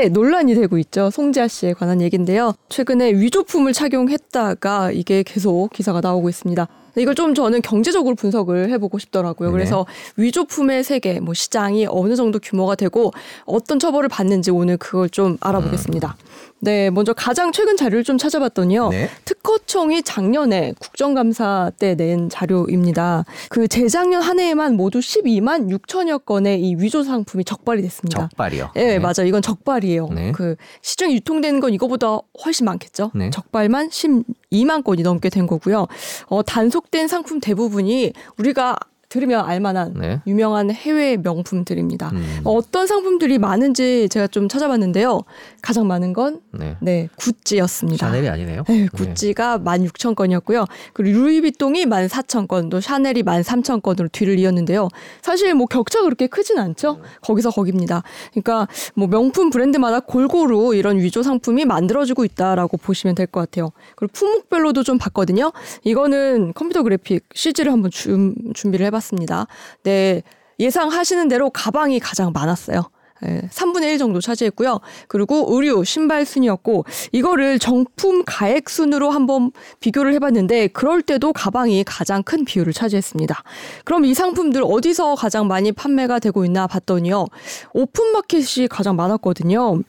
[0.00, 1.10] 이게 논란이 되고 있죠.
[1.10, 2.54] 송지아 씨에 관한 얘기인데요.
[2.70, 6.66] 최근에 위조품을 착용했다가 이게 계속 기사가 나오고 있습니다.
[6.96, 9.50] 이걸 좀 저는 경제적으로 분석을 해보고 싶더라고요.
[9.50, 9.52] 네.
[9.52, 9.84] 그래서
[10.16, 13.12] 위조품의 세계, 뭐 시장이 어느 정도 규모가 되고
[13.44, 16.16] 어떤 처벌을 받는지 오늘 그걸 좀 알아보겠습니다.
[16.62, 18.88] 네, 먼저 가장 최근 자료를 좀 찾아봤더니요.
[18.90, 19.08] 네.
[19.24, 23.24] 특허청이 작년에 국정감사 때 낸 자료입니다.
[23.50, 28.28] 그 재작년 한 해에만 모두 12만 6천여 건의 이 위조 상품이 적발이 됐습니다.
[28.30, 28.70] 적발이요.
[28.76, 29.22] 예, 맞아.
[29.24, 30.08] 이건 적발이에요.
[30.08, 30.32] 네.
[30.32, 33.10] 그 시중에 유통되는 건 이거보다 훨씬 많겠죠.
[33.14, 33.30] 네.
[33.30, 35.86] 적발만 12만 건이 넘게 된 거고요.
[36.26, 38.76] 어, 단속된 상품 대부분이 우리가
[39.10, 40.20] 들으면 알만한 네.
[40.28, 42.10] 유명한 해외 명품들입니다.
[42.10, 42.40] 음.
[42.44, 45.22] 어떤 상품들이 많은지 제가 좀 찾아봤는데요.
[45.62, 46.76] 가장 많은 건 네.
[46.80, 48.06] 네, 구찌였습니다.
[48.06, 48.62] 샤넬이 아니네요.
[48.68, 50.64] 네, 구찌가 16,000건이었고요.
[50.92, 54.88] 그리고 루이비통이 14,000건, 또 샤넬이 13,000건으로 뒤를 이었는데요.
[55.22, 57.00] 사실 뭐 격차가 그렇게 크진 않죠.
[57.22, 58.04] 거기서 거기입니다.
[58.30, 63.70] 그러니까 뭐 명품 브랜드마다 골고루 이런 위조 상품이 만들어지고 있다라고 보시면 될 것 같아요.
[63.96, 65.52] 그리고 품목별로도 좀 봤거든요.
[65.84, 69.46] 이거는 컴퓨터 그래픽 CG를 한번 준, 준비를 해봤 습니다.
[69.82, 70.22] 네,
[70.58, 72.90] 예상하시는 대로 가방이 가장 많았어요.
[73.26, 74.80] 예, 3분의 1 정도 차지했고요.
[75.08, 82.22] 그리고 의류, 신발 순이었고 이거를 정품 가액 순으로 한번 비교를 해봤는데 그럴 때도 가방이 가장
[82.22, 83.42] 큰 비율을 차지했습니다.
[83.84, 87.26] 그럼 이 상품들 어디서 가장 많이 판매가 되고 있나 봤더니요.
[87.74, 89.82] 오픈마켓이 가장 많았거든요.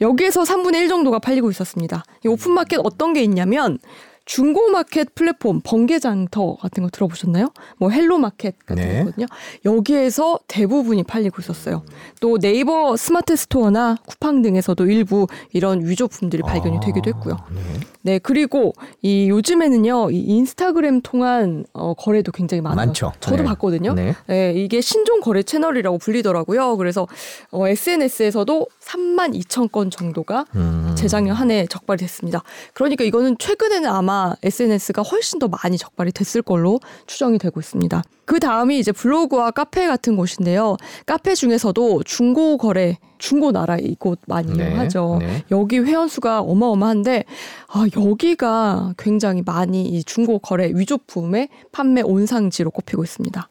[0.00, 2.04] 여기에서 3분의 1 정도가 팔리고 있었습니다.
[2.24, 3.78] 이 오픈마켓 어떤 게 있냐면
[4.24, 7.48] 중고마켓 플랫폼 번개장터 같은 거 들어보셨나요?
[7.78, 8.98] 뭐 헬로마켓 같은 네.
[9.00, 9.26] 거거든요.
[9.64, 11.84] 여기에서 대부분이 팔리고 있었어요.
[12.20, 17.34] 또 네이버 스마트 스토어나 쿠팡 등에서도 일부 이런 위조품들이 발견이 되기도 했고요.
[17.38, 17.60] 아, 네.
[18.02, 18.72] 네, 그리고
[19.02, 22.86] 이 요즘에는요, 이 인스타그램 통한 어, 거래도 굉장히 많아요.
[22.86, 23.12] 많죠.
[23.20, 23.44] 저도 네.
[23.44, 23.94] 봤거든요.
[23.94, 24.14] 네.
[24.26, 26.76] 네, 이게 신종 거래 채널이라고 불리더라고요.
[26.76, 27.06] 그래서
[27.50, 30.94] 어, SNS에서도 3만 2천 건 정도가 음.
[30.96, 32.42] 재작년 한 해 적발이 됐습니다.
[32.72, 38.02] 그러니까 이거는 최근에는 아마 SNS가 훨씬 더 많이 적발이 됐을 걸로 추정이 되고 있습니다.
[38.34, 40.76] 그 다음이 이제 블로그와 카페 같은 곳인데요.
[41.06, 45.18] 카페 중에서도 중고 거래, 중고 나라 이곳 많이 네, 이용하죠.
[45.20, 45.44] 네.
[45.52, 47.26] 여기 회원 수가 어마어마한데
[47.68, 53.48] 아 여기가 굉장히 많이 이 중고 거래 위조품의 판매 온상지로 꼽히고 있습니다.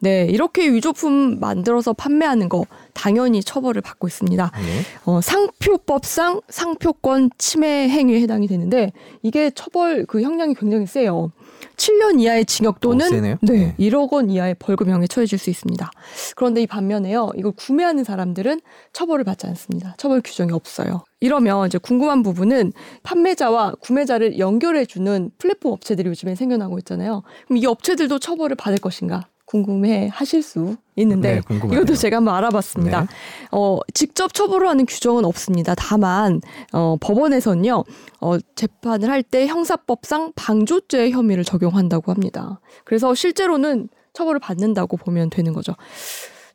[0.00, 4.50] 네, 이렇게 위조품 만들어서 판매하는 거 당연히 처벌을 받고 있습니다.
[4.52, 4.80] 네.
[5.04, 11.30] 어, 상표법상 상표권 침해 행위에 해당이 되는데 이게 처벌 그 형량이 굉장히 세요.
[11.76, 13.36] 7년 이하의 징역 또는 어, 세네요.
[13.42, 13.74] 네, 네.
[13.78, 15.90] 1억 원 이하의 벌금형에 처해질 수 있습니다.
[16.36, 17.30] 그런데 이 반면에요.
[17.36, 18.60] 이걸 구매하는 사람들은
[18.92, 19.94] 처벌을 받지 않습니다.
[19.98, 21.04] 처벌 규정이 없어요.
[21.20, 22.72] 이러면 이제 궁금한 부분은
[23.02, 27.22] 판매자와 구매자를 연결해 주는 플랫폼 업체들이 요즘에 생겨나고 있잖아요.
[27.46, 29.26] 그럼 이 업체들도 처벌을 받을 것인가?
[29.54, 31.56] 궁금해 하실 수 있는데 네.
[31.56, 33.02] 이것도 제가 한번 알아봤습니다.
[33.02, 33.06] 네.
[33.52, 35.76] 어, 직접 처벌을 하는 규정은 없습니다.
[35.76, 36.40] 다만
[36.72, 37.84] 어, 법원에서는요
[38.20, 42.60] 어, 재판을 할 때 형사법상 방조죄 혐의를 적용한다고 합니다.
[42.84, 45.72] 그래서 실제로는 처벌을 받는다고 보면 되는 거죠.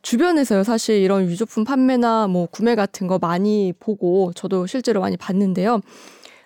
[0.02, 5.80] 주변에서요 사실 이런 위조품 판매나 뭐 구매 같은 거 많이 보고 저도 실제로 많이 봤는데요.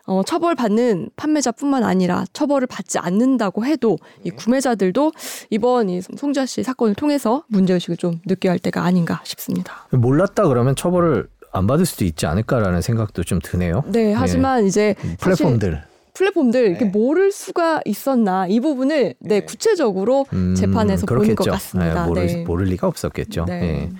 [0.06, 5.12] 어, 처벌받는 판매자뿐만 아니라 처벌을 받지 않는다고 해도 이 구매자들도
[5.50, 9.86] 이번 이 송지아 씨 사건을 통해서 문제의식을 좀 느껴야 할 때가 아닌가 싶습니다.
[9.90, 13.84] 몰랐다 그러면 처벌을 안 받을 수도 있지 않을까라는 생각도 좀 드네요.
[13.86, 15.82] 네, 하지만 이제 사실 플랫폼들
[16.14, 16.90] 플랫폼들 이렇게 네.
[16.90, 21.50] 모를 수가 있었나 이 부분을 네, 구체적으로 음, 재판에서 보는 것.
[21.50, 22.02] 같습니다.
[22.02, 22.44] 네, 모를, 네.
[22.44, 23.46] 모를 리가 없었겠죠.
[23.46, 23.60] 네.
[23.60, 23.90] 네.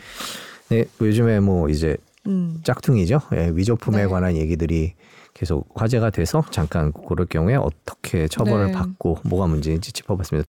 [0.69, 2.61] 네, 요즘에 뭐 이제 음.
[2.63, 3.21] 짝퉁이죠.
[3.35, 4.07] 예, 위조품에 네.
[4.07, 4.95] 관한 얘기들이
[5.35, 8.73] 계속 화제가 돼서 잠깐 그럴 경우에 어떻게 처벌을 네.
[8.73, 10.43] 받고 뭐가 문제인지 짚어봤습니다.